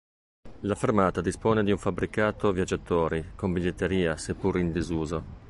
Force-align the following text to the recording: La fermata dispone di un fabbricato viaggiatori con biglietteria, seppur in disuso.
La 0.61 0.73
fermata 0.73 1.21
dispone 1.21 1.63
di 1.63 1.69
un 1.69 1.77
fabbricato 1.77 2.51
viaggiatori 2.51 3.33
con 3.35 3.53
biglietteria, 3.53 4.17
seppur 4.17 4.57
in 4.57 4.71
disuso. 4.71 5.23